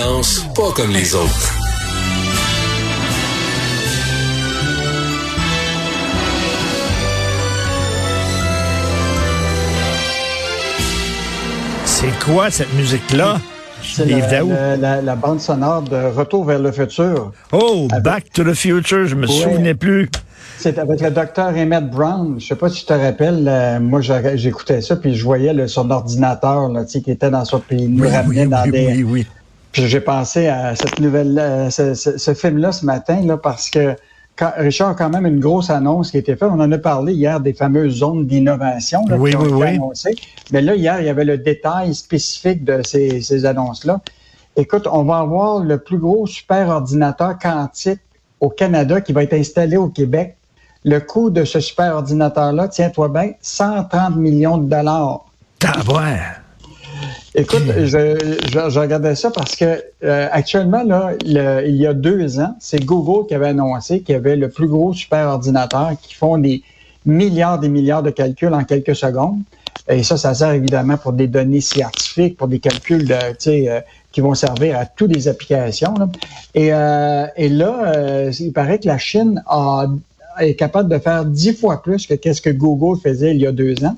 Pas 0.00 0.72
comme 0.74 0.90
les 0.90 1.14
autres. 1.14 1.54
C'est 11.84 12.12
quoi 12.24 12.50
cette 12.50 12.72
musique-là? 12.74 13.38
C'est 13.82 14.04
la, 14.06 14.20
Daou? 14.26 14.48
la- 14.50 14.76
la- 14.76 15.02
la 15.02 15.16
bande 15.16 15.40
sonore 15.40 15.82
de 15.82 15.96
Retour 15.96 16.44
vers 16.44 16.58
le 16.58 16.72
futur. 16.72 17.32
Oh, 17.52 17.86
Avec- 17.92 18.04
Back 18.04 18.24
to 18.32 18.42
the 18.44 18.54
Future, 18.54 19.06
je 19.06 19.14
me 19.14 19.26
Ouais. 19.26 19.32
souvenais 19.32 19.74
plus. 19.74 20.10
C'est 20.58 20.78
avec 20.78 21.00
le 21.00 21.10
docteur 21.10 21.48
Emmett 21.56 21.88
Brown. 21.88 22.36
Je 22.38 22.46
sais 22.46 22.56
pas 22.56 22.68
si 22.68 22.80
tu 22.80 22.86
te 22.86 22.92
rappelles, 22.92 23.46
euh, 23.46 23.78
moi 23.78 24.00
j'écoutais 24.34 24.80
ça, 24.80 24.96
puis 24.96 25.14
je 25.14 25.22
voyais 25.24 25.52
là, 25.52 25.68
son 25.68 25.90
ordinateur 25.90 26.68
là, 26.70 26.84
qui 26.84 26.98
était 27.10 27.30
dans 27.30 27.44
son 27.44 27.60
puis 27.60 27.76
il 27.82 27.94
nous 27.94 28.04
Oui, 28.04 28.10
ramenait 28.10 28.42
oui, 28.44 28.48
dans 28.48 28.62
oui, 28.64 28.70
des. 28.70 29.26
J'ai 29.86 30.00
pensé 30.00 30.48
à 30.48 30.74
cette 30.76 31.00
nouvelle, 31.00 31.38
euh, 31.38 31.70
ce, 31.70 31.94
ce- 31.94 32.16
ce 32.18 32.34
film-là 32.34 32.72
ce 32.72 32.84
matin, 32.84 33.20
là, 33.24 33.36
parce 33.36 33.68
que 33.70 33.94
quand, 34.36 34.52
Richard 34.58 34.90
a 34.90 34.94
quand 34.94 35.08
même 35.10 35.26
une 35.26 35.40
grosse 35.40 35.70
annonce 35.70 36.10
qui 36.10 36.18
a 36.18 36.20
été 36.20 36.36
faite. 36.36 36.48
On 36.52 36.60
en 36.60 36.70
a 36.70 36.78
parlé 36.78 37.14
hier 37.14 37.40
des 37.40 37.54
fameuses 37.54 37.96
zones 37.98 38.26
d'innovation 38.26 39.00
Oui, 39.18 39.30
qui 39.30 39.36
ont 39.36 39.40
oui, 39.40 39.46
été 39.46 39.54
oui. 39.56 39.66
annoncées. 39.68 40.14
Mais 40.52 40.60
là, 40.60 40.74
hier, 40.74 41.00
il 41.00 41.06
y 41.06 41.08
avait 41.08 41.24
le 41.24 41.38
détail 41.38 41.94
spécifique 41.94 42.62
de 42.64 42.82
ces, 42.84 43.22
ces 43.22 43.46
annonces-là. 43.46 44.00
Écoute, 44.56 44.86
on 44.90 45.04
va 45.04 45.18
avoir 45.18 45.60
le 45.60 45.78
plus 45.78 45.98
gros 45.98 46.26
super 46.26 46.68
ordinateur 46.68 47.38
quantique 47.38 48.00
au 48.40 48.48
Canada 48.50 49.00
qui 49.00 49.12
va 49.14 49.22
être 49.22 49.32
installé 49.34 49.76
au 49.78 49.88
Québec. 49.88 50.36
Le 50.84 51.00
coût 51.00 51.30
de 51.30 51.44
ce 51.44 51.58
super 51.60 51.96
ordinateur-là, 51.96 52.68
tiens-toi 52.68 53.08
bien, 53.08 53.30
130 53.40 54.16
millions 54.16 54.58
de 54.58 54.68
dollars. 54.68 55.24
Tabouin. 55.58 56.16
Écoute, 57.38 57.64
je, 57.76 57.84
je, 58.50 58.70
je 58.70 58.80
regardais 58.80 59.14
ça 59.14 59.30
parce 59.30 59.56
que 59.56 59.82
euh, 60.04 60.28
actuellement, 60.32 60.82
là, 60.82 61.12
le- 61.26 61.68
il 61.68 61.76
y 61.76 61.86
a 61.86 61.92
deux 61.92 62.40
ans, 62.40 62.56
c'est 62.60 62.82
Google 62.82 63.26
qui 63.28 63.34
avait 63.34 63.48
annoncé 63.48 64.00
qu'il 64.00 64.14
y 64.14 64.16
avait 64.16 64.36
le 64.36 64.48
plus 64.48 64.66
gros 64.68 64.94
super 64.94 65.28
ordinateur 65.28 65.90
qui 66.00 66.14
font 66.14 66.38
des 66.38 66.62
milliards 67.04 67.62
et 67.62 67.68
milliards 67.68 68.02
de 68.02 68.10
calculs 68.10 68.54
en 68.54 68.64
quelques 68.64 68.96
secondes. 68.96 69.38
Et 69.88 70.02
ça, 70.02 70.16
ça 70.16 70.32
sert 70.34 70.50
évidemment 70.52 70.96
pour 70.96 71.12
des 71.12 71.26
données 71.26 71.60
scientifiques, 71.60 72.36
pour 72.38 72.48
des 72.48 72.58
calculs 72.58 73.06
de, 73.06 73.14
euh, 73.14 73.80
qui 74.12 74.20
vont 74.22 74.34
servir 74.34 74.78
à 74.78 74.86
toutes 74.86 75.14
les 75.14 75.28
applications. 75.28 75.94
là. 75.94 76.08
Et, 76.54 76.72
euh, 76.72 77.26
et 77.36 77.48
là, 77.50 77.92
euh, 77.96 78.32
il 78.40 78.52
paraît 78.52 78.78
que 78.80 78.88
la 78.88 78.98
Chine 78.98 79.42
a, 79.46 79.86
est 80.40 80.54
capable 80.54 80.88
de 80.88 80.98
faire 80.98 81.24
dix 81.26 81.52
fois 81.52 81.82
plus 81.82 82.06
que 82.06 82.14
qu'est-ce 82.14 82.40
que 82.40 82.50
Google 82.50 82.98
faisait 83.00 83.32
il 83.34 83.42
y 83.42 83.46
a 83.46 83.52
deux 83.52 83.74
ans. 83.84 83.96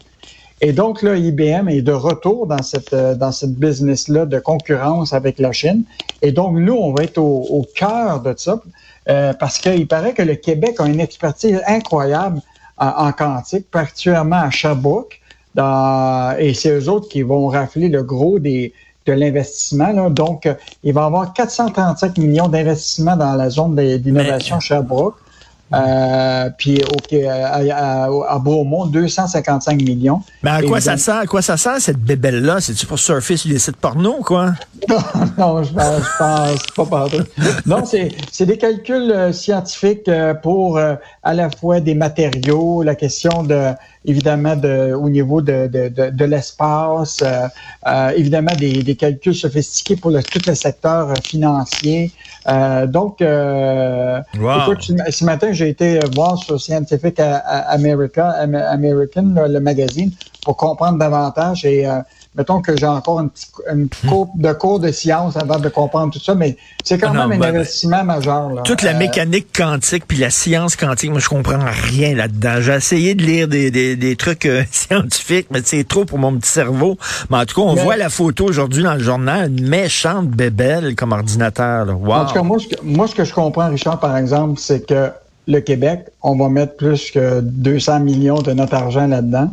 Et 0.60 0.72
donc, 0.72 1.02
là, 1.02 1.16
IBM 1.16 1.68
est 1.68 1.82
de 1.82 1.92
retour 1.92 2.46
dans 2.46 2.62
cette, 2.62 2.92
euh, 2.92 3.14
dans 3.14 3.30
cette 3.30 3.54
business-là 3.54 4.26
de 4.26 4.38
concurrence 4.40 5.12
avec 5.12 5.38
la 5.38 5.52
Chine. 5.52 5.84
Et 6.20 6.32
donc, 6.32 6.56
nous, 6.56 6.74
on 6.74 6.92
va 6.92 7.04
être 7.04 7.18
au, 7.18 7.46
au 7.48 7.66
cœur 7.74 8.20
de 8.20 8.34
ça 8.36 8.60
euh, 9.08 9.32
parce 9.34 9.58
qu'il 9.58 9.86
paraît 9.86 10.14
que 10.14 10.22
le 10.22 10.34
Québec 10.34 10.76
a 10.78 10.86
une 10.86 11.00
expertise 11.00 11.60
incroyable 11.66 12.40
en, 12.76 12.88
en 12.88 13.12
quantique, 13.12 13.70
particulièrement 13.70 14.40
à 14.40 14.50
Sherbrooke. 14.50 15.20
Dans, 15.54 16.36
et 16.38 16.54
c'est 16.54 16.70
eux 16.70 16.88
autres 16.88 17.08
qui 17.08 17.22
vont 17.22 17.48
rafler 17.48 17.88
le 17.88 18.02
gros 18.02 18.38
des, 18.38 18.72
de 19.06 19.12
l'investissement. 19.12 19.92
là. 19.92 20.10
Donc, 20.10 20.46
euh, 20.46 20.54
il 20.82 20.92
va 20.92 21.02
y 21.02 21.04
avoir 21.04 21.32
435 21.32 22.18
millions 22.18 22.48
d'investissements 22.48 23.16
dans 23.16 23.34
la 23.34 23.48
zone 23.50 23.74
d'innovation 23.98 24.60
Sherbrooke. 24.60 25.16
Euh, 25.74 26.48
puis 26.56 26.80
au, 26.82 27.26
à, 27.28 27.60
à, 27.74 28.04
à 28.06 28.38
Beaumont, 28.38 28.86
255 28.86 29.82
millions. 29.82 30.22
Mais 30.42 30.50
à 30.50 30.62
quoi 30.62 30.80
ça 30.80 30.92
Évidemment- 30.92 30.98
sert? 30.98 31.16
À 31.16 31.26
quoi 31.26 31.42
ça 31.42 31.56
sert, 31.56 31.78
cette 31.80 31.98
bébelle-là? 31.98 32.60
C'est-tu 32.60 32.86
pour 32.86 32.98
surfer 32.98 33.36
sur 33.36 33.50
les 33.50 33.58
sites 33.58 33.76
porno, 33.76 34.14
quoi? 34.24 34.54
non, 35.38 35.62
je 35.62 35.72
pense, 35.72 36.02
je 36.02 36.18
pense 36.18 36.66
pas 36.76 36.86
partout. 36.86 37.24
Non, 37.66 37.84
c'est, 37.84 38.08
c'est 38.32 38.46
des 38.46 38.56
calculs 38.56 39.10
euh, 39.12 39.32
scientifiques 39.32 40.08
euh, 40.08 40.32
pour 40.34 40.78
à 40.78 41.34
la 41.34 41.50
fois 41.50 41.80
des 41.80 41.94
matériaux, 41.94 42.82
la 42.82 42.94
question 42.94 43.42
de 43.42 43.72
évidemment 44.06 44.56
de, 44.56 44.94
au 44.94 45.10
niveau 45.10 45.42
de, 45.42 45.66
de, 45.66 45.88
de, 45.88 46.08
de 46.10 46.24
l'espace, 46.24 47.22
évidemment 48.16 48.54
des, 48.58 48.82
des 48.82 48.94
calculs 48.96 49.34
sophistiqués 49.34 49.96
pour 49.96 50.10
le, 50.10 50.22
tout 50.22 50.38
le 50.46 50.54
secteur 50.54 51.12
financier. 51.22 52.10
Donc, 52.86 53.20
Wow. 53.20 54.62
écoute, 54.62 54.90
ce 55.10 55.24
matin, 55.24 55.52
j'ai 55.58 55.68
été 55.68 55.98
voir 56.14 56.38
sur 56.38 56.60
Scientific 56.60 57.20
America, 57.20 58.30
Am- 58.30 58.54
American, 58.54 59.34
le 59.48 59.60
magazine, 59.60 60.10
pour 60.44 60.56
comprendre 60.56 60.98
davantage. 60.98 61.64
Et 61.64 61.86
euh, 61.86 61.98
mettons 62.34 62.60
que 62.62 62.76
j'ai 62.76 62.86
encore 62.86 63.20
une 63.20 63.30
petite 63.30 63.48
une 63.70 63.88
petite 63.88 64.08
courbe 64.08 64.30
de 64.36 64.52
cours 64.52 64.78
de 64.80 64.90
science 64.92 65.36
avant 65.36 65.58
de 65.58 65.68
comprendre 65.68 66.12
tout 66.12 66.20
ça, 66.20 66.34
mais 66.34 66.56
c'est 66.84 66.96
quand 66.98 67.10
Ah 67.10 67.14
non, 67.24 67.28
même 67.28 67.42
un 67.42 67.46
ben, 67.46 67.56
investissement 67.56 68.04
majeur. 68.04 68.50
Là. 68.50 68.62
Toute 68.62 68.82
la 68.82 68.92
Euh, 68.94 68.98
mécanique 68.98 69.48
quantique 69.54 70.04
puis 70.06 70.16
la 70.18 70.30
science 70.30 70.76
quantique, 70.76 71.10
moi 71.10 71.18
je 71.20 71.28
comprends 71.28 71.58
rien 71.90 72.14
là-dedans. 72.14 72.60
J'ai 72.60 72.74
essayé 72.74 73.14
de 73.14 73.22
lire 73.24 73.48
des, 73.48 73.70
des, 73.70 73.96
des 73.96 74.16
trucs 74.16 74.46
euh, 74.46 74.62
scientifiques, 74.70 75.48
mais 75.50 75.60
c'est 75.64 75.86
trop 75.86 76.04
pour 76.04 76.18
mon 76.18 76.36
petit 76.38 76.50
cerveau. 76.50 76.96
Mais 77.30 77.38
en 77.38 77.44
tout 77.44 77.56
cas, 77.60 77.66
on 77.68 77.74
Mais- 77.74 77.82
voit 77.82 77.96
la 77.96 78.08
photo 78.08 78.44
aujourd'hui 78.46 78.82
dans 78.84 78.94
le 78.94 79.00
journal, 79.00 79.50
une 79.50 79.68
méchante 79.68 80.28
bébelle 80.28 80.94
comme 80.94 81.12
ordinateur. 81.12 81.84
Là. 81.86 81.92
Wow. 81.94 82.12
En 82.12 82.24
tout 82.26 82.34
cas, 82.34 82.42
moi 82.42 82.58
ce, 82.58 82.68
que, 82.68 82.76
moi, 82.84 83.08
ce 83.08 83.14
que 83.14 83.24
je 83.24 83.34
comprends, 83.34 83.68
Richard, 83.68 83.98
par 84.00 84.16
exemple, 84.16 84.58
c'est 84.60 84.86
que 84.86 85.10
le 85.48 85.60
Québec, 85.60 86.06
on 86.22 86.36
va 86.36 86.48
mettre 86.48 86.76
plus 86.76 87.10
que 87.10 87.40
200 87.40 88.00
millions 88.00 88.42
de 88.42 88.52
notre 88.52 88.74
argent 88.74 89.06
là-dedans. 89.06 89.50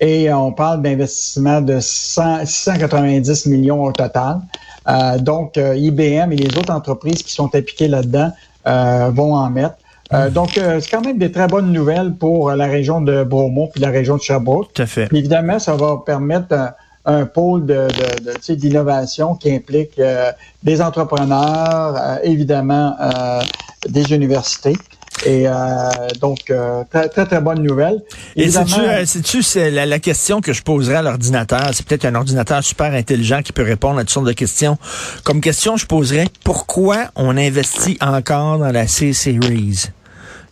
Et 0.00 0.30
on 0.30 0.52
parle 0.52 0.82
d'investissement 0.82 1.62
de 1.62 1.78
100 1.80 2.44
690 2.44 3.46
millions 3.46 3.82
au 3.82 3.92
total. 3.92 4.40
Euh, 4.88 5.18
donc, 5.18 5.56
euh, 5.56 5.74
IBM 5.74 6.32
et 6.32 6.36
les 6.36 6.58
autres 6.58 6.72
entreprises 6.72 7.22
qui 7.22 7.32
sont 7.32 7.54
impliquées 7.54 7.88
là-dedans 7.88 8.32
euh, 8.66 9.10
vont 9.14 9.34
en 9.34 9.48
mettre. 9.48 9.76
Euh, 10.12 10.30
donc, 10.30 10.58
euh, 10.58 10.80
c'est 10.80 10.90
quand 10.90 11.00
même 11.00 11.18
des 11.18 11.32
très 11.32 11.46
bonnes 11.46 11.72
nouvelles 11.72 12.12
pour 12.12 12.50
la 12.50 12.66
région 12.66 13.00
de 13.00 13.24
Beaumont 13.24 13.68
puis 13.68 13.80
la 13.80 13.90
région 13.90 14.16
de 14.16 14.22
Sherbrooke. 14.22 14.72
Tout 14.74 14.82
à 14.82 14.86
fait. 14.86 15.06
Puis 15.06 15.18
évidemment, 15.18 15.58
ça 15.58 15.76
va 15.76 16.02
permettre 16.04 16.52
un, 16.52 16.72
un 17.06 17.24
pôle 17.24 17.64
de, 17.66 17.88
de, 18.48 18.54
d'innovation 18.54 19.36
qui 19.36 19.54
implique 19.54 19.98
euh, 19.98 20.32
des 20.62 20.82
entrepreneurs, 20.82 21.94
euh, 21.96 22.16
évidemment 22.24 22.96
euh, 23.00 23.40
des 23.88 24.12
universités. 24.12 24.76
Et 25.24 25.48
euh, 25.48 25.52
donc, 26.20 26.50
euh, 26.50 26.82
très, 26.90 27.08
très, 27.08 27.24
très 27.26 27.40
bonne 27.40 27.62
nouvelle. 27.62 28.02
Et 28.36 28.42
Évidemment, 28.44 28.66
sais-tu, 28.66 28.80
euh, 28.80 29.06
sais-tu, 29.06 29.42
c'est 29.42 29.70
la, 29.70 29.86
la 29.86 29.98
question 29.98 30.40
que 30.40 30.52
je 30.52 30.62
poserais 30.62 30.96
à 30.96 31.02
l'ordinateur, 31.02 31.70
c'est 31.72 31.86
peut-être 31.86 32.04
un 32.04 32.14
ordinateur 32.14 32.62
super 32.62 32.92
intelligent 32.92 33.40
qui 33.42 33.52
peut 33.52 33.62
répondre 33.62 33.98
à 33.98 34.02
toutes 34.02 34.10
sortes 34.10 34.26
de 34.26 34.32
questions. 34.32 34.76
Comme 35.24 35.40
question, 35.40 35.76
je 35.76 35.86
poserais 35.86 36.26
pourquoi 36.44 37.06
on 37.16 37.36
investit 37.36 37.96
encore 38.00 38.58
dans 38.58 38.70
la 38.70 38.86
C-Series? 38.86 39.86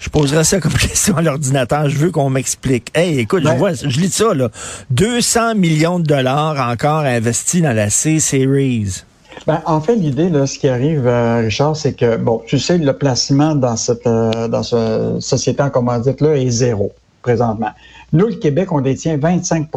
Je 0.01 0.09
poserais 0.09 0.45
ça 0.45 0.61
comme 0.61 0.73
question 0.79 1.17
à 1.19 1.23
l'ordinateur. 1.23 1.89
Je 1.89 1.97
veux 1.97 2.11
qu'on 2.11 2.31
m'explique. 2.31 2.91
Hey, 2.95 3.19
écoute, 3.19 3.43
je 3.43 3.49
Ben- 3.49 3.57
vois, 3.57 3.75
je 3.75 3.87
lis 4.01 4.11
ça, 4.11 4.33
là. 4.35 4.49
200 4.91 5.55
millions 5.57 5.99
de 5.99 6.05
dollars 6.07 6.59
encore 6.69 7.01
investis 7.01 7.63
dans 7.63 7.73
la 7.75 7.91
C-Series. 7.91 9.03
Ben, 9.47 9.61
en 9.67 9.81
fait, 9.81 9.97
l'idée, 9.97 10.31
là, 10.31 10.47
ce 10.47 10.59
qui 10.59 10.69
arrive, 10.69 11.07
euh, 11.07 11.41
Richard, 11.41 11.77
c'est 11.77 11.93
que, 11.93 12.17
bon, 12.17 12.43
tu 12.47 12.59
sais, 12.59 12.79
le 12.79 12.93
placement 12.93 13.55
dans 13.55 13.77
cette 13.77 14.07
euh, 14.07 14.49
dans 14.49 14.63
ce 14.63 15.17
société 15.21 15.63
en 15.63 15.71
commandite-là 15.71 16.37
est 16.37 16.51
zéro 16.51 16.93
présentement. 17.23 17.71
Nous, 18.13 18.27
le 18.27 18.35
Québec, 18.37 18.73
on 18.73 18.81
détient 18.81 19.17
25 19.17 19.69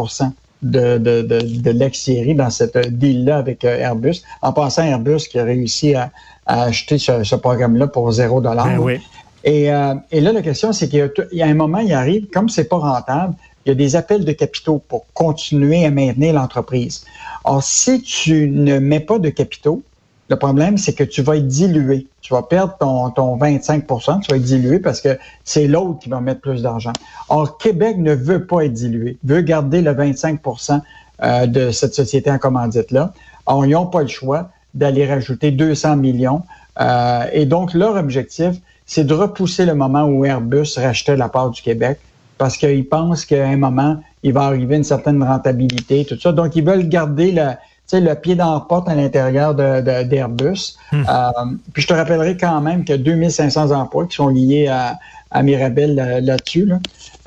de, 0.64 0.98
de, 0.98 1.22
de, 1.22 1.40
de 1.62 1.72
l'ex-série 1.72 2.34
dans 2.34 2.50
cette 2.50 2.78
deal-là 2.98 3.38
avec 3.38 3.64
euh, 3.64 3.78
Airbus. 3.78 4.22
En 4.42 4.54
passant, 4.54 4.84
Airbus 4.84 5.28
qui 5.30 5.38
a 5.40 5.44
réussi 5.44 5.94
à, 5.96 6.12
à 6.46 6.64
acheter 6.64 6.98
ce, 6.98 7.24
ce 7.24 7.36
programme-là 7.36 7.88
pour 7.88 8.12
zéro 8.12 8.42
dollar. 8.42 8.66
Ben 8.68 8.80
oui. 8.80 9.00
Et, 9.44 9.72
euh, 9.72 9.94
et 10.12 10.20
là, 10.20 10.34
la 10.34 10.42
question, 10.42 10.74
c'est 10.74 10.90
qu'il 10.90 11.00
y 11.00 11.02
a, 11.02 11.10
tout- 11.10 11.24
il 11.32 11.38
y 11.38 11.42
a 11.44 11.46
un 11.48 11.54
moment, 11.54 11.78
il 11.80 11.94
arrive, 11.94 12.28
comme 12.34 12.50
c'est 12.50 12.66
pas 12.68 12.78
rentable, 12.78 13.34
il 13.68 13.72
y 13.72 13.74
a 13.74 13.76
des 13.76 13.98
appels 13.98 14.24
de 14.24 14.32
capitaux 14.32 14.82
pour 14.88 15.06
continuer 15.14 15.86
à 15.86 15.92
maintenir 15.92 16.34
l'entreprise. 16.34 17.04
Or, 17.44 17.62
si 17.62 18.02
tu 18.02 18.50
ne 18.50 18.80
mets 18.80 19.02
pas 19.02 19.20
de 19.20 19.30
capitaux, 19.30 19.84
le 20.30 20.38
problème, 20.38 20.78
c'est 20.78 20.94
que 20.94 21.04
tu 21.04 21.22
vas 21.22 21.36
être 21.36 21.48
dilué. 21.48 22.08
Tu 22.22 22.34
vas 22.34 22.44
perdre 22.44 22.78
ton, 22.80 23.10
ton 23.12 23.38
25% 23.38 24.22
tu 24.22 24.32
vas 24.32 24.38
être 24.38 24.44
dilué 24.44 24.80
parce 24.80 25.02
que 25.02 25.18
c'est 25.44 25.68
l'autre 25.68 26.00
qui 26.00 26.08
va 26.08 26.22
mettre 26.22 26.40
plus 26.40 26.62
d'argent. 26.62 26.94
Or, 27.28 27.58
Québec 27.58 27.98
ne 27.98 28.14
veut 28.14 28.46
pas 28.46 28.64
être 28.64 28.74
dilué, 28.74 29.18
veut 29.26 29.42
garder 29.42 29.82
le 29.82 29.92
25% 29.92 30.82
euh, 31.24 31.46
de 31.46 31.72
cette 31.72 31.94
société 31.94 32.32
en 32.32 32.38
commandite-là. 32.38 33.14
Or, 33.48 33.66
ils 33.66 33.72
n'ont 33.72 33.86
pas 33.86 34.02
le 34.02 34.08
choix 34.08 34.50
d'aller 34.74 35.06
rajouter 35.06 35.52
200 35.52 35.98
millions 35.98 36.44
Euh, 36.80 37.26
et 37.34 37.46
donc, 37.46 37.74
leur 37.74 37.96
objectif, 37.96 38.56
c'est 38.86 39.04
de 39.04 39.14
repousser 39.14 39.66
le 39.66 39.74
moment 39.74 40.06
où 40.06 40.26
Airbus 40.26 40.78
rachetait 40.78 41.18
la 41.18 41.28
part 41.28 41.50
du 41.50 41.62
Québec 41.62 42.00
parce 42.38 42.58
qu'ils 42.58 42.88
pensent 42.88 43.26
qu'à 43.26 43.48
un 43.48 43.58
moment, 43.58 43.98
il 44.24 44.34
va 44.34 44.44
arriver 44.44 44.78
une 44.78 44.84
certaine 44.84 45.22
rentabilité, 45.24 46.06
tout 46.06 46.20
ça. 46.20 46.32
Donc, 46.32 46.56
ils 46.56 46.64
veulent 46.64 46.88
garder 46.88 47.32
le, 47.32 47.52
le 47.94 48.14
pied 48.16 48.36
dans 48.36 48.54
la 48.54 48.60
porte 48.62 48.90
à 48.90 48.96
l'intérieur 48.96 49.56
d'Airbus. 49.56 50.78
De, 50.92 50.98
euh, 50.98 51.56
puis 51.74 51.84
je 51.84 51.88
te 51.88 51.94
rappellerai 51.94 52.38
quand 52.38 52.62
même 52.62 52.86
que 52.86 52.94
2500 52.94 53.72
emplois 53.72 54.06
qui 54.08 54.16
sont 54.16 54.28
liés 54.28 54.68
à, 54.68 54.98
à 55.32 55.44
Mirabel 55.44 55.96
là-dessus. 56.24 56.70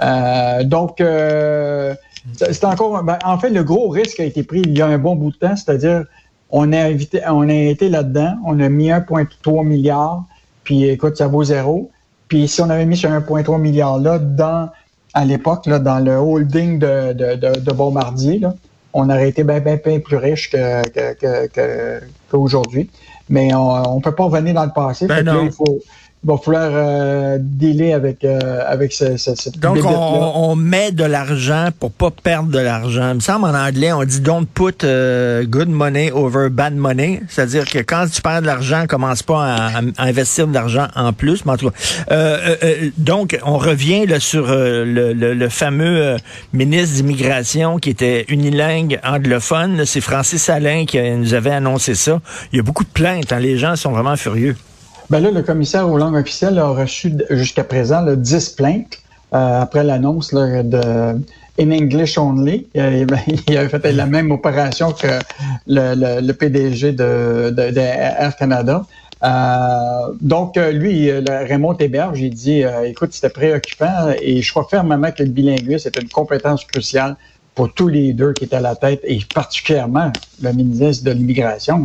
Euh, 0.03 0.65
donc, 0.65 1.01
euh, 1.01 1.95
c'est 2.37 2.65
encore... 2.65 3.03
Ben, 3.03 3.19
en 3.25 3.39
fait, 3.39 3.51
le 3.51 3.65
gros 3.65 3.89
risque 3.89 4.21
a 4.21 4.25
été 4.25 4.43
pris 4.43 4.61
il 4.61 4.77
y 4.77 4.83
a 4.83 4.87
un 4.87 4.99
bon 4.99 5.17
bout 5.17 5.33
de 5.33 5.37
temps, 5.37 5.57
c'est-à-dire 5.57 6.05
on 6.51 6.73
a, 6.73 6.81
invité, 6.81 7.21
on 7.29 7.49
a 7.49 7.55
été 7.55 7.89
là-dedans, 7.89 8.37
on 8.45 8.59
a 8.61 8.69
mis 8.69 8.91
1,3 8.91 9.65
milliard, 9.65 10.25
puis 10.65 10.89
écoute, 10.89 11.17
ça 11.17 11.29
vaut 11.29 11.45
zéro. 11.45 11.91
Puis 12.29 12.49
si 12.49 12.61
on 12.61 12.71
avait 12.71 12.87
mis 12.87 12.97
ce 12.97 13.07
1,3 13.07 13.61
milliard 13.61 13.99
là 13.99 14.19
dans 14.19 14.71
à 15.15 15.25
l'époque, 15.25 15.67
là, 15.67 15.79
dans 15.79 15.99
le 15.99 16.17
holding 16.17 16.79
de, 16.79 17.13
de, 17.13 17.61
de, 17.61 17.73
Bombardier, 17.73 18.39
là, 18.39 18.55
on 18.93 19.09
aurait 19.09 19.29
été 19.29 19.45
bien, 19.45 19.61
bien, 19.61 19.79
bien 19.85 20.01
plus 20.01 20.17
riche 20.17 20.51
qu'aujourd'hui. 22.31 22.87
Que, 22.87 22.91
que, 22.91 22.97
Mais 23.29 23.55
on 23.55 23.97
ne 23.97 24.03
peut 24.03 24.15
pas 24.15 24.25
revenir 24.25 24.55
dans 24.55 24.65
le 24.65 24.73
passé. 24.73 25.07
Ben 25.07 25.25
non. 25.25 25.45
il 25.45 25.53
faut, 25.53 25.81
il 26.23 26.27
va 26.27 26.37
falloir 26.37 26.71
euh, 26.71 27.39
dealer 27.41 27.95
avec, 27.95 28.25
euh, 28.25 28.39
avec 28.67 28.93
ce, 28.93 29.17
ce, 29.17 29.35
cette 29.35 29.59
Donc, 29.59 29.79
on, 29.83 30.51
on, 30.51 30.55
met 30.55 30.93
de 30.93 31.05
l'argent 31.05 31.69
pour 31.79 31.91
pas 31.91 32.11
perdre 32.11 32.51
de 32.51 32.59
l'argent. 32.59 33.09
Il 33.13 33.15
me 33.15 33.21
semble 33.21 33.47
en 33.47 33.55
anglais, 33.55 33.91
on 33.91 34.05
dit 34.05 34.21
don't 34.21 34.45
put 34.45 34.85
uh, 34.85 35.47
good 35.47 35.71
money 35.71 36.11
over 36.11 36.51
bad 36.51 36.75
money. 36.75 37.23
C'est-à-dire 37.27 37.65
que 37.65 37.79
quand 37.79 38.07
tu 38.13 38.21
perds 38.21 38.43
de 38.43 38.47
l'argent, 38.47 38.85
commence 38.87 39.23
pas 39.23 39.47
à, 39.47 39.79
à, 39.79 40.05
investir 40.05 40.47
de 40.47 40.53
l'argent 40.53 40.89
en 40.95 41.15
plus. 41.15 41.47
Mais 41.47 41.53
en 41.53 41.57
tout 41.57 41.71
cas, 41.71 41.77
euh, 42.11 42.57
euh 42.65 42.91
donc, 42.99 43.39
on 43.43 43.57
revient 43.57 44.05
là, 44.05 44.21
sur 44.21 44.51
euh, 44.51 44.85
le, 44.85 45.15
le, 45.15 45.33
le, 45.33 45.49
fameux 45.49 46.17
ministre 46.53 46.97
d'immigration 46.97 47.79
qui 47.79 47.89
était 47.89 48.27
unilingue 48.29 49.01
anglophone. 49.03 49.87
C'est 49.87 50.03
Francis 50.03 50.51
Alain 50.51 50.85
qui 50.85 51.01
nous 51.01 51.33
avait 51.33 51.51
annoncé 51.51 51.95
ça. 51.95 52.21
Il 52.53 52.57
y 52.57 52.61
a 52.61 52.63
beaucoup 52.63 52.85
de 52.85 52.91
plaintes. 52.91 53.33
Hein. 53.33 53.39
Les 53.39 53.57
gens 53.57 53.75
sont 53.75 53.93
vraiment 53.93 54.17
furieux. 54.17 54.55
Ben 55.11 55.19
là, 55.19 55.33
le 55.33 55.43
commissaire 55.43 55.91
aux 55.91 55.99
langues 55.99 56.15
officielles 56.15 56.57
a 56.61 56.69
reçu 56.69 57.13
jusqu'à 57.31 57.65
présent 57.65 58.01
là, 58.01 58.15
10 58.15 58.51
plaintes 58.51 58.99
euh, 59.35 59.63
après 59.63 59.83
l'annonce 59.83 60.33
de 60.33 61.21
In 61.59 61.71
English 61.73 62.17
Only. 62.17 62.69
Il, 62.77 63.07
il 63.49 63.57
avait 63.57 63.69
fait 63.69 63.93
la 63.93 64.07
même 64.07 64.31
opération 64.31 64.93
que 64.93 65.09
le, 65.67 65.95
le, 65.97 66.25
le 66.25 66.33
PDG 66.33 66.93
de, 66.93 67.51
de, 67.51 67.77
Air 67.77 68.37
Canada. 68.37 68.87
Euh, 69.25 70.15
donc, 70.21 70.55
lui, 70.57 71.07
le 71.07 71.47
Raymond 71.49 71.75
Théberge, 71.75 72.19
j'ai 72.19 72.31
dit, 72.31 72.63
euh, 72.63 72.89
écoute, 72.89 73.13
c'était 73.13 73.31
préoccupant 73.31 74.15
et 74.23 74.41
je 74.41 74.51
crois 74.53 74.69
fermement 74.71 75.11
que 75.11 75.25
le 75.25 75.31
bilinguisme 75.31 75.89
est 75.89 76.01
une 76.01 76.09
compétence 76.09 76.65
cruciale 76.65 77.17
pour 77.57 77.75
tous 77.75 77.89
les 77.89 78.13
deux 78.13 78.33
qui 78.33 78.45
étaient 78.45 78.57
à 78.57 78.61
la 78.61 78.77
tête 78.77 79.01
et 79.03 79.19
particulièrement 79.35 80.13
le 80.41 80.53
ministre 80.53 81.05
de 81.05 81.11
l'Immigration. 81.11 81.85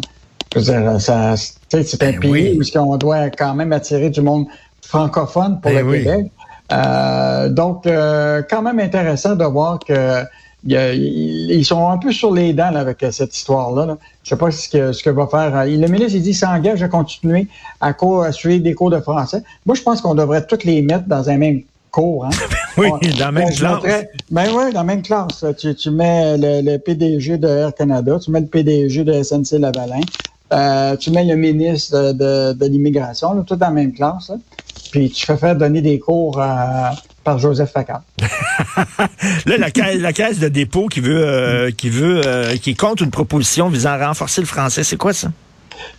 C'est 0.62 2.04
un 2.04 2.12
ben 2.12 2.20
pays 2.20 2.58
oui. 2.58 2.60
où 2.76 2.80
on 2.80 2.98
doit 2.98 3.30
quand 3.30 3.54
même 3.54 3.74
attirer 3.74 4.10
du 4.10 4.22
monde 4.22 4.46
francophone 4.82 5.60
pour 5.62 5.72
ben 5.72 5.86
le 5.86 5.92
oui. 5.92 6.04
Québec. 6.04 6.32
Euh, 6.72 7.50
donc, 7.50 7.86
euh, 7.86 8.42
quand 8.50 8.62
même 8.62 8.80
intéressant 8.80 9.36
de 9.36 9.46
voir 9.46 9.80
que 9.80 10.24
ils 10.68 11.64
sont 11.64 11.90
un 11.90 11.98
peu 12.00 12.12
sur 12.12 12.34
les 12.34 12.52
dents 12.54 12.72
là, 12.72 12.80
avec 12.80 13.06
cette 13.12 13.38
histoire-là. 13.38 13.86
Là. 13.86 13.98
Je 14.24 14.30
sais 14.30 14.36
pas 14.36 14.50
ce 14.50 14.68
que, 14.68 14.94
ce 14.94 15.04
que 15.04 15.12
va 15.12 15.28
faire. 15.28 15.56
Euh, 15.56 15.66
le 15.66 15.88
ministre, 15.88 16.16
il 16.16 16.24
dit 16.24 16.34
s'engage 16.34 16.82
à 16.82 16.88
continuer 16.88 17.48
à, 17.82 17.94
cours, 17.94 18.24
à 18.24 18.32
suivre 18.32 18.64
des 18.64 18.74
cours 18.74 18.90
de 18.90 19.00
français. 19.00 19.44
Moi, 19.68 19.76
je 19.76 19.84
pense 19.84 20.02
qu'on 20.02 20.16
devrait 20.16 20.46
tous 20.48 20.64
les 20.64 20.82
mettre 20.82 21.06
dans 21.06 21.30
un 21.30 21.38
même 21.38 21.62
cours. 21.92 22.26
Hein? 22.26 22.30
oui, 22.78 22.90
dans 23.20 23.26
la 23.26 23.32
même 23.32 23.52
classe. 23.52 23.84
ben 24.32 24.48
oui, 24.56 24.74
dans 24.74 24.80
la 24.80 24.84
même 24.84 25.04
classe. 25.04 25.46
Tu, 25.60 25.76
tu 25.76 25.92
mets 25.92 26.36
le, 26.36 26.62
le, 26.72 26.78
PDG 26.80 27.38
de 27.38 27.48
Air 27.48 27.76
Canada, 27.76 28.18
tu 28.20 28.32
mets 28.32 28.42
le 28.42 28.48
PDG 28.48 29.04
de 29.04 29.22
SNC 29.22 29.60
Lavalin, 29.60 30.02
euh, 30.54 30.96
tu 30.96 31.12
mets 31.12 31.26
le 31.26 31.36
ministre 31.36 32.14
de, 32.14 32.54
de 32.54 32.66
l'immigration, 32.66 33.44
tout 33.44 33.56
dans 33.56 33.68
la 33.68 33.72
même 33.72 33.94
classe, 33.94 34.30
là, 34.30 34.36
puis 34.92 35.10
tu 35.10 35.26
fais 35.26 35.38
faire 35.38 35.56
donner 35.56 35.82
des 35.82 36.00
cours 36.00 36.40
à, 36.40 36.92
par 37.24 37.40
Joseph 37.40 37.72
Facal. 37.72 38.02
là, 39.46 39.58
la 39.58 39.72
caisse, 39.72 40.00
la 40.00 40.14
caisse 40.14 40.40
de 40.40 40.48
dépôt 40.48 40.88
qui 40.88 41.02
veut, 41.02 41.26
euh, 41.26 41.72
qui 41.72 41.90
veut, 41.90 42.22
euh, 42.26 42.56
qui 42.58 42.76
compte 42.76 43.02
une 43.02 43.12
proposition 43.12 43.68
visant 43.68 43.90
à 43.90 44.08
renforcer 44.08 44.42
le 44.42 44.48
français, 44.48 44.84
c'est 44.84 44.98
quoi 44.98 45.12
ça? 45.12 45.30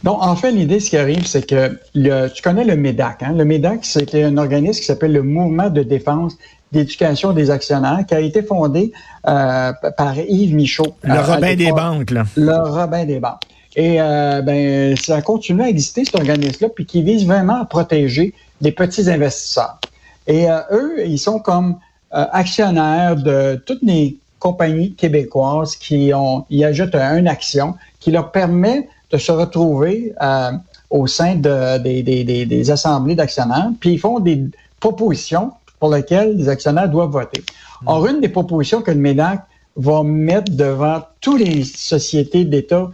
Donc, 0.02 0.22
en 0.22 0.34
fait, 0.37 0.52
l'idée, 0.52 0.81
ce 0.81 0.90
qui 0.90 0.96
arrive, 0.96 1.26
c'est 1.26 1.46
que 1.46 1.78
le, 1.94 2.28
tu 2.28 2.42
connais 2.42 2.64
le 2.64 2.76
MEDAC. 2.76 3.22
Hein? 3.22 3.34
Le 3.37 3.44
MEDAC, 3.44 3.84
c'était 3.84 4.22
un 4.22 4.38
organisme 4.38 4.81
qui 4.81 4.87
s'appelle 4.87 5.12
le 5.12 5.22
Mouvement 5.22 5.69
de 5.69 5.82
défense 5.82 6.37
d'éducation 6.72 7.32
des 7.32 7.50
actionnaires, 7.50 8.04
qui 8.06 8.14
a 8.14 8.20
été 8.20 8.42
fondé 8.42 8.92
euh, 9.26 9.72
par 9.96 10.19
Yves 10.19 10.54
Michaud. 10.54 10.96
Le 11.02 11.20
Robin 11.20 11.54
des 11.54 11.70
banques, 11.70 12.10
là. 12.10 12.25
Le 12.37 12.56
Robin 12.56 13.04
des 13.04 13.20
banques. 13.20 13.42
Et 13.76 14.00
euh, 14.00 14.40
ben, 14.40 14.96
ça 14.96 15.20
continue 15.20 15.62
à 15.62 15.69
exister, 15.69 16.05
cet 16.05 16.17
organisme-là, 16.17 16.70
puis 16.75 16.87
qui 16.87 17.02
vise 17.02 17.26
vraiment 17.26 17.61
à 17.61 17.67
protéger 17.67 18.32
les 18.62 18.73
petits 18.73 19.08
investisseurs. 19.11 19.78
Et 20.26 20.50
euh, 20.50 20.61
eux, 20.73 21.06
ils 21.06 21.19
sont 21.19 21.38
comme 21.38 21.76
euh, 22.14 22.25
actionnaires 22.32 23.17
de 23.17 23.62
toutes 23.67 23.82
les 23.82 24.17
compagnies 24.38 24.93
québécoises 24.94 25.76
qui 25.76 26.12
ont, 26.14 26.46
y 26.49 26.64
ajoutent 26.64 26.94
une 26.94 27.28
action 27.28 27.75
qui 28.00 28.11
leur 28.11 28.32
permet 28.32 28.88
de 29.11 29.19
se 29.19 29.31
retrouver 29.31 30.14
euh, 30.23 30.52
au 30.88 31.06
sein 31.06 31.34
de, 31.34 31.78
des, 31.78 32.02
des, 32.02 32.25
des, 32.25 32.46
des 32.46 32.70
assemblées 32.70 33.14
d'actionnaires, 33.14 33.70
puis 33.78 33.93
ils 33.94 33.99
font 33.99 34.20
des 34.20 34.43
propositions 34.81 35.52
pour 35.78 35.94
lesquelles 35.94 36.37
les 36.37 36.49
actionnaires 36.49 36.88
doivent 36.88 37.11
voter. 37.11 37.43
Mmh. 37.82 37.88
Or, 37.88 38.06
une 38.06 38.20
des 38.20 38.28
propositions 38.31 38.81
que 38.81 38.90
le 38.90 38.99
MEDAC 38.99 39.40
va 39.76 40.02
mettre 40.02 40.52
devant 40.52 41.02
toutes 41.20 41.40
les 41.40 41.64
sociétés 41.64 42.44
d'État 42.44 42.90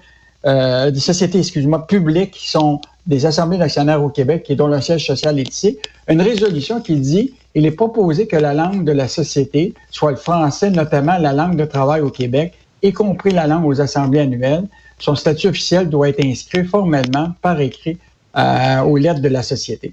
euh, 0.47 0.91
des 0.91 1.00
sociétés, 1.00 1.39
excuse-moi, 1.39 1.87
publiques 1.87 2.33
qui 2.33 2.50
sont 2.50 2.81
des 3.06 3.27
assemblées 3.27 3.59
d'actionnaires 3.59 4.03
au 4.03 4.09
Québec 4.09 4.47
et 4.49 4.56
dont 4.56 4.67
le 4.67 4.81
siège 4.81 5.06
social 5.06 5.39
est 5.39 5.49
ici, 5.49 5.79
une 6.09 6.21
résolution 6.21 6.81
qui 6.81 6.97
dit 6.97 7.35
il 7.55 7.67
est 7.67 7.73
proposé 7.73 8.27
que 8.27 8.37
la 8.37 8.55
langue 8.55 8.85
de 8.85 8.93
la 8.93 9.09
société 9.09 9.75
soit 9.91 10.12
le 10.12 10.17
français, 10.17 10.71
notamment 10.71 11.19
la 11.19 11.33
langue 11.33 11.56
de 11.56 11.65
travail 11.65 12.00
au 12.00 12.11
Québec, 12.11 12.55
y 12.83 12.93
compris 12.93 13.31
la 13.31 13.47
langue 13.47 13.67
aux 13.67 13.81
assemblées 13.81 14.21
annuelles. 14.21 14.65
Son 14.99 15.15
statut 15.15 15.49
officiel 15.49 15.89
doit 15.89 16.09
être 16.09 16.25
inscrit 16.25 16.65
formellement 16.65 17.29
par 17.43 17.61
écrit 17.61 17.99
euh, 18.37 18.81
aux 18.83 18.97
lettres 18.97 19.21
de 19.21 19.29
la 19.29 19.43
société. 19.43 19.93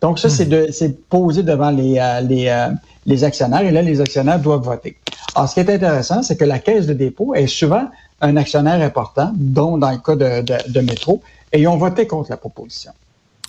Donc 0.00 0.18
ça, 0.18 0.28
c'est 0.28 0.46
de 0.46 0.68
c'est 0.70 1.08
posé 1.08 1.42
devant 1.42 1.70
les, 1.70 1.98
euh, 1.98 2.20
les, 2.20 2.48
euh, 2.48 2.68
les 3.04 3.24
actionnaires 3.24 3.62
et 3.62 3.70
là, 3.70 3.82
les 3.82 4.00
actionnaires 4.00 4.38
doivent 4.38 4.62
voter. 4.62 4.96
Alors, 5.34 5.48
ce 5.48 5.54
qui 5.54 5.60
est 5.60 5.70
intéressant, 5.70 6.22
c'est 6.22 6.36
que 6.36 6.44
la 6.44 6.58
caisse 6.58 6.86
de 6.86 6.94
dépôt 6.94 7.34
est 7.34 7.46
souvent 7.46 7.88
un 8.20 8.36
actionnaire 8.36 8.80
important, 8.82 9.32
dont 9.34 9.78
dans 9.78 9.90
le 9.90 9.98
cas 9.98 10.16
de, 10.16 10.42
de, 10.42 10.56
de 10.68 10.80
Métro, 10.80 11.22
et 11.52 11.60
ils 11.60 11.68
ont 11.68 11.76
voté 11.76 12.06
contre 12.06 12.30
la 12.30 12.36
proposition. 12.36 12.92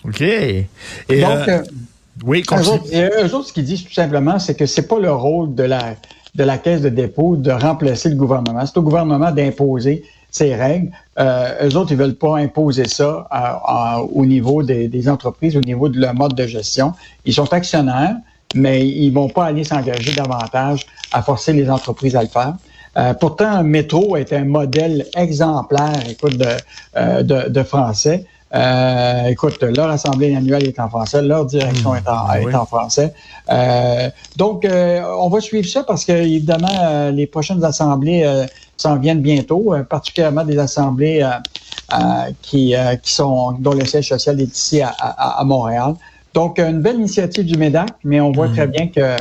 OK. 0.06 0.22
Et 0.22 0.68
Donc, 1.10 1.48
euh, 1.48 1.64
oui, 2.26 2.44
eux 2.52 2.70
autres, 2.70 2.94
et 2.94 3.10
eux 3.24 3.36
autres, 3.36 3.48
ce 3.48 3.54
qu'ils 3.54 3.66
disent 3.66 3.84
tout 3.84 3.94
simplement, 3.94 4.40
c'est 4.40 4.56
que 4.56 4.66
c'est 4.66 4.88
pas 4.88 5.00
le 5.00 5.12
rôle 5.12 5.56
de 5.56 5.64
la, 5.64 5.96
de 6.36 6.44
la 6.44 6.58
caisse 6.58 6.82
de 6.82 6.90
dépôt 6.90 7.36
de 7.36 7.52
remplacer 7.52 8.10
le 8.10 8.16
gouvernement. 8.16 8.66
C'est 8.66 8.78
au 8.78 8.82
gouvernement 8.82 9.32
d'imposer 9.32 10.04
ces 10.30 10.56
règles. 10.56 10.92
Euh, 11.20 11.68
eux 11.68 11.76
autres, 11.76 11.92
ils 11.92 11.98
veulent 11.98 12.16
pas 12.16 12.38
imposer 12.38 12.88
ça 12.88 13.28
à, 13.30 13.96
à, 13.96 14.02
au 14.02 14.26
niveau 14.26 14.64
des, 14.64 14.88
des, 14.88 15.10
entreprises, 15.10 15.58
au 15.58 15.62
niveau 15.62 15.90
de 15.90 16.00
leur 16.00 16.14
mode 16.14 16.34
de 16.34 16.48
gestion. 16.48 16.94
Ils 17.26 17.34
sont 17.34 17.52
actionnaires, 17.54 18.16
mais 18.56 18.88
ils 18.88 19.12
vont 19.12 19.30
pas 19.30 19.46
aller 19.46 19.64
s'engager 19.64 20.14
davantage 20.14 20.86
à 21.12 21.22
forcer 21.22 21.54
les 21.54 21.70
entreprises 21.70 22.16
à 22.16 22.22
le 22.22 22.30
faire. 22.30 22.56
Euh, 22.98 23.14
pourtant, 23.14 23.64
Métro 23.64 24.18
est 24.18 24.34
un 24.34 24.46
modèle 24.46 25.06
exemplaire, 25.16 26.02
écoute, 26.10 26.38
de, 26.38 26.48
euh, 26.98 27.24
de, 27.24 27.50
de 27.50 27.64
français. 27.64 28.26
Euh, 28.54 29.28
écoute, 29.28 29.64
leur 29.64 29.90
assemblée 29.90 30.36
annuelle 30.36 30.66
est 30.66 30.80
en 30.80 30.90
français, 30.90 31.22
leur 31.22 31.46
direction 31.46 31.94
mmh, 31.94 31.98
est, 31.98 32.10
en, 32.10 32.46
oui. 32.46 32.52
est, 32.52 32.56
en, 32.56 32.66
français. 32.66 33.14
Euh, 33.50 34.10
donc, 34.36 34.66
euh, 34.66 35.02
on 35.20 35.30
va 35.30 35.40
suivre 35.40 35.68
ça 35.68 35.84
parce 35.84 36.04
que, 36.04 36.12
évidemment, 36.12 36.68
euh, 36.84 37.12
les 37.12 37.28
prochaines 37.28 37.64
assemblées 37.64 38.46
s'en 38.76 38.98
viennent 38.98 39.22
bientôt, 39.22 39.74
particulièrement 39.90 40.44
des 40.44 40.58
assemblées 40.60 41.26
qui, 42.42 42.76
qui 43.02 43.14
sont 43.14 43.54
dont 43.54 43.74
le 43.74 43.86
siège 43.86 44.10
social 44.10 44.40
est 44.42 44.58
ici 44.58 44.82
à, 44.82 44.94
à, 45.00 45.40
à, 45.40 45.44
Montréal. 45.46 45.94
Donc, 46.34 46.60
une 46.60 46.82
belle 46.82 46.96
initiative 46.96 47.46
du 47.46 47.58
MEDAC, 47.58 47.90
mais 48.04 48.20
on 48.20 48.32
voit 48.32 48.48
mmh. 48.48 48.54
très 48.54 48.68
bien 48.68 48.88
que 48.88 49.16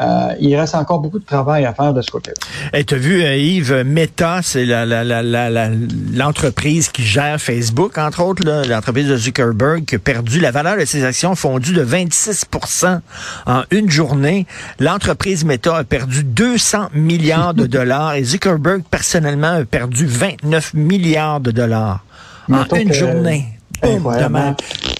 euh, 0.00 0.34
il 0.40 0.56
reste 0.56 0.74
encore 0.74 1.00
beaucoup 1.00 1.18
de 1.18 1.24
travail 1.24 1.66
à 1.66 1.74
faire 1.74 1.92
de 1.92 2.00
ce 2.00 2.10
côté-là. 2.10 2.36
Hey, 2.72 2.84
tu 2.84 2.94
as 2.94 2.98
vu, 2.98 3.22
euh, 3.22 3.36
Yves, 3.36 3.82
Meta, 3.84 4.40
c'est 4.42 4.64
l'entreprise 4.64 6.86
la, 6.86 6.88
la, 6.88 6.92
qui 6.92 7.02
gère 7.02 7.38
Facebook, 7.38 7.98
entre 7.98 8.22
autres, 8.22 8.42
l'entreprise 8.68 9.08
de 9.08 9.16
Zuckerberg, 9.16 9.84
qui 9.84 9.96
a 9.96 9.98
perdu 9.98 10.40
la 10.40 10.50
valeur 10.50 10.78
de 10.78 10.86
ses 10.86 11.04
actions 11.04 11.34
fondues 11.34 11.74
de 11.74 11.84
26% 11.84 13.00
en 13.46 13.62
une 13.70 13.90
journée. 13.90 14.46
L'entreprise 14.80 15.44
Meta 15.44 15.76
a 15.76 15.84
perdu 15.84 16.24
200 16.24 16.88
milliards 16.94 17.52
de 17.52 17.66
dollars 17.66 18.14
et 18.14 18.24
Zuckerberg, 18.24 18.82
personnellement, 18.90 19.60
a 19.60 19.64
perdu 19.66 20.06
29 20.06 20.72
milliards 20.72 21.40
de 21.40 21.50
dollars 21.50 22.02
en 22.50 22.64
une 22.76 22.94
journée. 22.94 23.58
Incroyable. 23.82 24.56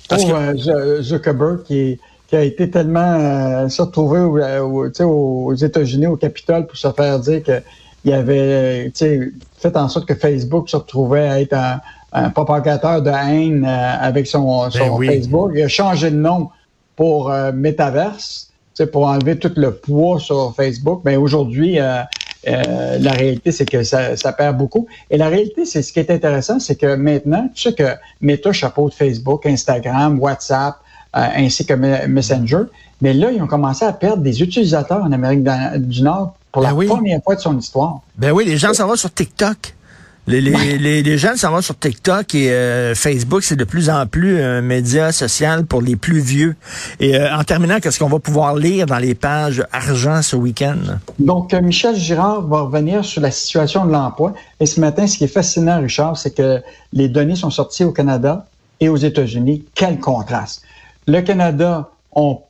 Parce 0.09 0.25
que... 0.25 1.01
Zuckerberg 1.01 1.63
qui, 1.63 1.99
qui, 2.33 2.37
a 2.37 2.43
été 2.43 2.71
tellement 2.71 3.01
euh, 3.01 3.69
se 3.69 3.83
retrouvé 3.83 4.21
aux 4.21 5.55
États-Unis, 5.55 6.07
au 6.07 6.17
Capitole, 6.17 6.67
pour 6.67 6.77
se 6.77 6.91
faire 6.93 7.19
dire 7.21 7.43
qu'il 7.43 8.13
avait 8.13 8.91
fait 8.95 9.77
en 9.77 9.89
sorte 9.89 10.07
que 10.07 10.15
Facebook 10.15 10.69
se 10.69 10.77
retrouvait 10.77 11.29
à 11.29 11.41
être 11.41 11.57
un, 12.13 12.31
propagateur 12.31 13.01
de 13.03 13.11
haine 13.11 13.65
avec 13.65 14.27
son, 14.27 14.69
ben 14.69 15.07
Facebook. 15.07 15.53
Il 15.55 15.63
a 15.63 15.69
changé 15.69 16.11
de 16.11 16.17
nom 16.17 16.51
pour 16.97 17.31
Metaverse 17.55 18.53
pour 18.87 19.07
enlever 19.07 19.39
tout 19.39 19.53
le 19.57 19.73
poids 19.73 20.19
sur 20.19 20.55
Facebook. 20.55 21.03
Mais 21.05 21.17
aujourd'hui, 21.17 21.79
euh, 21.79 22.03
euh, 22.49 22.99
la 22.99 23.13
réalité, 23.13 23.53
c'est 23.53 23.67
que 23.69 23.83
ça, 23.83 24.33
perd 24.37 24.57
beaucoup. 24.57 24.87
Et 25.11 25.17
la 25.17 25.29
réalité, 25.29 25.65
c'est 25.65 25.83
ce 25.83 25.93
qui 25.93 26.01
est 26.01 26.11
intéressant, 26.11 26.59
c'est 26.59 26.77
que 26.77 26.95
maintenant, 26.95 27.49
tu 27.55 27.63
sais 27.63 27.75
que 27.75 27.95
Meta 28.21 28.53
chapeaute 28.53 28.95
Facebook, 28.95 29.47
Instagram, 29.47 30.19
WhatsApp, 30.19 30.77
euh, 30.77 30.79
ainsi 31.15 31.67
que 31.67 31.75
Messenger. 31.75 32.65
Mais 33.01 33.13
là, 33.13 33.31
ils 33.31 33.43
ont 33.43 33.47
commencé 33.47 33.85
à 33.85 33.93
perdre 33.93 34.23
des 34.23 34.43
utilisateurs 34.43 35.03
en 35.03 35.13
Amérique 35.13 35.43
du 35.77 36.03
Nord 36.03 36.35
pour 36.53 36.63
la 36.63 36.73
ben 36.73 36.87
première 36.87 37.23
fois 37.23 37.35
de 37.35 37.41
son 37.41 37.59
histoire. 37.59 38.01
Ben 38.17 38.31
oui, 38.33 38.45
les 38.45 38.59
gens 38.59 38.75
s'en 38.75 38.87
vont 38.87 38.97
sur 38.97 39.13
TikTok. 39.13 39.75
Les, 40.29 40.41
les, 40.41 40.79
les, 40.79 41.03
les, 41.03 41.19
jeunes 41.19 41.37
s'en 41.37 41.51
vont 41.51 41.63
sur 41.63 41.77
TikTok 41.77 42.37
et 42.37 42.53
euh, 42.53 42.95
Facebook, 42.95 43.43
c'est 43.43 43.57
de 43.57 43.65
plus 43.65 43.91
en 43.91 44.07
plus 44.07 44.41
un 44.41 44.61
média 44.61 45.11
social 45.11 45.67
pour 45.67 45.83
les 45.83 45.97
plus 45.97 46.21
vieux. 46.21 46.55
Et 47.01 47.17
euh, 47.17 47.35
en 47.35 47.43
terminant, 47.43 47.81
qu'est-ce 47.81 47.99
qu'on 47.99 48.09
va 48.09 48.21
pouvoir 48.21 48.55
lire 48.55 48.87
dans 48.87 48.99
les 48.99 49.17
pages 49.17 49.65
argent 49.73 50.23
ce 50.23 50.37
week-end? 50.37 50.79
Donc, 51.19 51.53
euh, 51.53 51.61
Michel 51.61 51.97
Girard 51.97 52.43
va 52.43 52.61
revenir 52.61 53.05
sur 53.05 53.21
la 53.21 53.33
situation 53.33 53.85
de 53.85 53.91
l'emploi. 53.91 54.33
Et 54.61 54.67
ce 54.67 54.79
matin, 54.79 55.09
ce 55.09 55.19
qui 55.19 55.25
est 55.25 55.29
fascinant, 55.29 55.81
Richard, 55.81 56.17
c'est 56.17 56.37
que 56.37 56.63
les 56.93 57.09
données 57.09 57.35
sont 57.35 57.51
sorties 57.51 57.83
au 57.83 57.91
Canada 57.91 58.47
et 58.79 58.89
aux 58.89 58.97
États-Unis. 58.97 59.65
Quel 59.75 59.99
contraste! 59.99 60.63
Le 61.07 61.21
Canada, 61.21 61.91
on, 62.13 62.41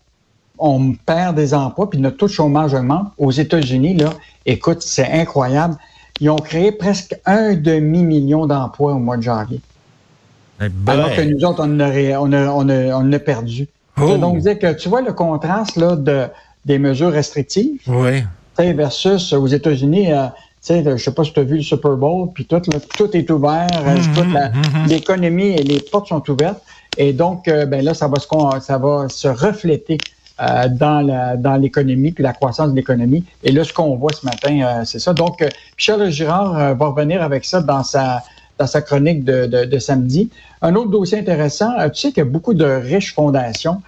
on 0.59 0.95
perd 0.95 1.37
des 1.37 1.55
emplois, 1.55 1.89
puis 1.89 1.99
notre 1.99 2.17
taux 2.17 2.27
de 2.27 2.33
chômage 2.33 2.75
augmente. 2.75 3.13
Aux 3.19 3.31
États-Unis, 3.31 3.97
là, 3.97 4.11
écoute, 4.47 4.83
c'est 4.83 5.11
incroyable 5.11 5.77
ils 6.23 6.31
ont 6.31 6.37
créé 6.37 6.71
presque 6.71 7.17
un 7.27 7.55
demi-million 7.55 8.47
d'emplois 8.47 8.93
au 8.93 8.99
mois 8.99 9.17
de 9.17 9.23
janvier. 9.23 9.61
Eh 10.61 10.69
ben. 10.69 10.93
Alors 10.93 11.15
que 11.15 11.23
nous 11.23 11.45
autres, 11.45 11.65
on 11.65 11.81
a, 11.81 12.19
on 12.21 12.33
a, 12.33 12.95
on 12.95 13.13
a, 13.13 13.19
perdu. 13.19 13.67
Oh. 14.01 14.17
Donc, 14.17 14.39
dire 14.39 14.57
que 14.57 14.73
tu 14.75 14.89
vois 14.89 15.03
le 15.03 15.13
contraste 15.13 15.77
là, 15.77 15.97
de, 15.97 16.27
des 16.65 16.79
mesures 16.79 17.11
restrictives 17.11 17.81
oui. 17.89 18.23
versus 18.57 19.33
aux 19.33 19.49
États-Unis, 19.49 20.13
euh, 20.13 20.27
je 20.69 20.75
ne 20.75 20.97
sais 20.97 21.13
pas 21.13 21.25
si 21.25 21.33
tu 21.33 21.41
as 21.41 21.43
vu 21.43 21.57
le 21.57 21.63
Super 21.63 21.97
Bowl, 21.97 22.29
puis 22.33 22.45
tout, 22.45 22.61
tout 22.97 23.17
est 23.17 23.29
ouvert, 23.29 23.67
euh, 23.73 23.97
mm-hmm, 23.97 24.53
mm-hmm. 24.53 24.89
l'économie 24.89 25.55
et 25.57 25.65
les 25.65 25.81
portes 25.81 26.09
sont 26.09 26.23
ouvertes. 26.31 26.63
Et 26.99 27.13
donc, 27.13 27.49
euh, 27.49 27.67
ben 27.67 27.85
là, 27.85 27.95
ça 27.95 28.09
va, 28.09 28.19
se, 28.19 29.29
refléter 29.29 29.99
euh, 30.41 30.69
dans 30.69 31.37
dans 31.39 31.57
l'économie 31.57 32.13
puis 32.13 32.25
la 32.25 32.33
croissance 32.33 32.71
de 32.71 32.77
l'économie. 32.77 33.25
Et 33.45 33.53
là, 33.53 33.65
ce 33.65 33.73
qu'on 33.73 33.97
voit 33.97 34.13
ce 34.13 34.25
matin, 34.27 34.61
euh, 34.63 34.85
c'est 34.85 34.99
ça. 34.99 35.13
Donc, 35.13 35.45
Michel 35.79 36.01
euh, 36.01 36.11
Girard 36.11 36.75
va 36.75 36.87
revenir 36.87 37.23
avec 37.23 37.45
ça 37.45 37.61
dans 37.61 37.83
sa 37.83 38.23
dans 38.59 38.67
sa 38.67 38.83
chronique 38.83 39.25
de, 39.25 39.47
de, 39.47 39.79
samedi. 39.79 40.31
Un 40.61 40.75
autre 40.75 40.91
dossier 40.91 41.19
intéressant, 41.19 41.71
tu 41.89 42.01
sais 42.01 42.09
qu'il 42.09 42.19
y 42.19 42.21
a 42.21 42.31
beaucoup 42.31 42.55
de 42.55 42.65
riches 42.65 43.15
fondations 43.15 43.83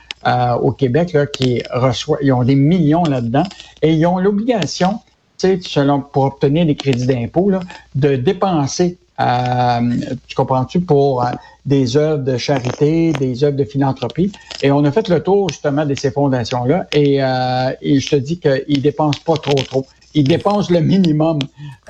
au 0.62 0.73
Québec 0.73 1.12
là, 1.12 1.26
qui 1.26 1.62
reçoivent, 1.70 2.18
ils 2.23 2.32
ont 2.32 2.42
des 2.42 2.56
millions 2.56 3.04
là-dedans 3.04 3.44
et 3.82 3.92
ils 3.92 4.06
ont 4.06 4.18
l'obligation, 4.18 5.00
tu 5.38 5.46
sais, 5.46 5.58
selon, 5.62 6.00
pour 6.00 6.25
obtenir 6.25 6.64
des 6.66 6.75
crédits 6.75 7.06
d'impôt, 7.06 7.52
de 7.94 8.16
dépenser 8.16 8.96
euh, 8.96 9.03
tu 9.18 10.35
comprends-tu, 10.35 10.80
pour 10.80 11.23
euh, 11.23 11.30
des 11.64 11.97
œuvres 11.97 12.23
de 12.25 12.37
charité, 12.37 13.12
des 13.12 13.44
œuvres 13.44 13.56
de 13.56 13.64
philanthropie. 13.64 14.33
Et 14.62 14.71
on 14.71 14.85
a 14.85 14.90
fait 14.90 15.09
le 15.09 15.23
tour 15.23 15.49
justement 15.49 15.87
de 15.87 15.94
ces 15.94 16.11
fondations-là. 16.11 16.87
Et, 16.92 17.23
euh, 17.23 17.73
et 17.80 18.00
je 18.00 18.11
te 18.11 18.16
dis 18.16 18.38
qu'ils 18.38 18.83
dépensent 18.83 19.21
pas 19.25 19.37
trop, 19.37 19.54
trop. 19.54 19.87
Ils 20.14 20.25
dépensent 20.25 20.73
le 20.73 20.80
minimum. 20.80 21.40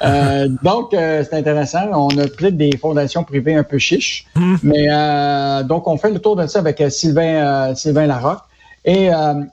Euh, 0.02 0.48
donc, 0.62 0.88
c'est 0.92 1.34
intéressant. 1.34 1.88
On 1.92 2.16
a 2.18 2.26
peut-être 2.28 2.56
des 2.56 2.76
fondations 2.76 3.24
privées 3.24 3.54
un 3.54 3.64
peu 3.64 3.78
chiches. 3.78 4.26
Hmm. 4.34 4.56
Mais 4.62 4.86
donc, 5.64 5.86
on 5.88 5.96
fait 5.96 6.10
le 6.10 6.18
tour 6.18 6.36
de 6.36 6.46
ça 6.46 6.58
avec 6.58 6.82
Sylvain, 6.90 7.74
Sylvain 7.74 8.06
Larocque. 8.06 8.42
Et, 8.86 9.08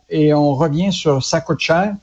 et 0.09 0.33
on 0.33 0.53
revient 0.55 0.91
sur 0.91 1.23
ça 1.23 1.41
coûte 1.41 1.59
cher. 1.59 1.93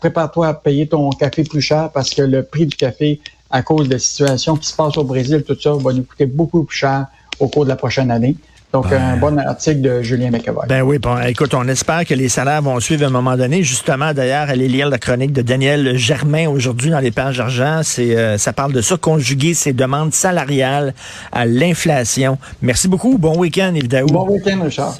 Prépare-toi 0.00 0.48
à 0.48 0.54
payer 0.54 0.86
ton 0.88 1.10
café 1.10 1.44
plus 1.44 1.60
cher 1.60 1.90
parce 1.92 2.10
que 2.10 2.22
le 2.22 2.42
prix 2.42 2.66
du 2.66 2.76
café 2.76 3.20
à 3.52 3.62
cause 3.62 3.88
de 3.88 3.94
la 3.94 3.98
situation 3.98 4.56
qui 4.56 4.66
se 4.66 4.74
passe 4.74 4.96
au 4.96 5.04
Brésil, 5.04 5.44
tout 5.46 5.56
ça 5.60 5.72
va 5.74 5.92
nous 5.92 6.02
coûter 6.02 6.26
beaucoup 6.26 6.64
plus 6.64 6.76
cher 6.76 7.06
au 7.38 7.48
cours 7.48 7.64
de 7.64 7.68
la 7.68 7.76
prochaine 7.76 8.10
année. 8.10 8.36
Donc, 8.72 8.90
un 8.90 9.18
bon 9.18 9.38
article 9.38 9.82
de 9.82 10.00
Julien 10.00 10.30
McEvoy. 10.30 10.64
Ben 10.66 10.80
oui, 10.80 10.98
bon, 10.98 11.18
écoute, 11.18 11.52
on 11.52 11.68
espère 11.68 12.06
que 12.06 12.14
les 12.14 12.30
salaires 12.30 12.62
vont 12.62 12.80
suivre 12.80 13.04
à 13.04 13.08
un 13.08 13.10
moment 13.10 13.36
donné. 13.36 13.62
Justement, 13.62 14.14
d'ailleurs, 14.14 14.48
allez 14.48 14.66
lire 14.66 14.88
la 14.88 14.96
chronique 14.96 15.34
de 15.34 15.42
Daniel 15.42 15.98
Germain 15.98 16.48
aujourd'hui 16.48 16.90
dans 16.90 16.98
les 16.98 17.10
pages 17.10 17.38
argent. 17.38 17.82
C'est, 17.82 18.16
euh, 18.16 18.38
ça 18.38 18.54
parle 18.54 18.72
de 18.72 18.80
ça, 18.80 18.96
conjuguer 18.96 19.52
ses 19.52 19.74
demandes 19.74 20.14
salariales 20.14 20.94
à 21.32 21.44
l'inflation. 21.44 22.38
Merci 22.62 22.88
beaucoup. 22.88 23.18
Bon 23.18 23.36
week-end, 23.36 23.74
évidemment. 23.74 24.24
Bon 24.24 24.32
week-end, 24.32 24.62
Richard. 24.64 24.96